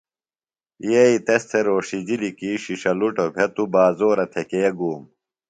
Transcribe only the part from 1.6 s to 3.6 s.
رھوݜِجِلیۡ کی ݜِݜَلُٹوۡ بھےۡ